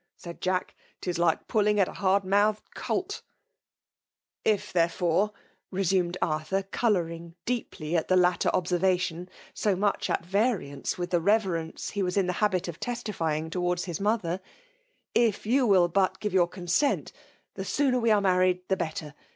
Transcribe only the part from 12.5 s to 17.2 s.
57 kill of testifying towards Eia mother— "if jeHrwill\)\it give your consent,